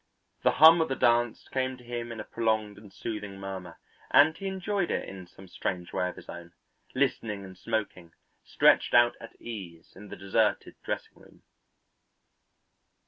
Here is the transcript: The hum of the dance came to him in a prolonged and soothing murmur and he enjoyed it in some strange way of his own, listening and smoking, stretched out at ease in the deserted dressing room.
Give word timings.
The 0.41 0.53
hum 0.53 0.81
of 0.81 0.87
the 0.89 0.95
dance 0.95 1.47
came 1.51 1.77
to 1.77 1.83
him 1.83 2.11
in 2.11 2.19
a 2.19 2.23
prolonged 2.23 2.79
and 2.79 2.91
soothing 2.91 3.39
murmur 3.39 3.77
and 4.09 4.35
he 4.35 4.47
enjoyed 4.47 4.89
it 4.89 5.07
in 5.07 5.27
some 5.27 5.47
strange 5.47 5.93
way 5.93 6.09
of 6.09 6.15
his 6.15 6.27
own, 6.27 6.53
listening 6.95 7.45
and 7.45 7.55
smoking, 7.55 8.11
stretched 8.43 8.95
out 8.95 9.15
at 9.21 9.39
ease 9.39 9.93
in 9.95 10.07
the 10.07 10.15
deserted 10.15 10.73
dressing 10.83 11.21
room. 11.21 11.43